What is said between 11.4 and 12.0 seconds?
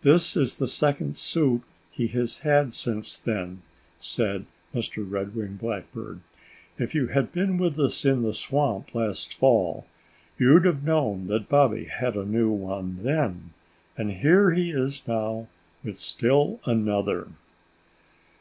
Bobby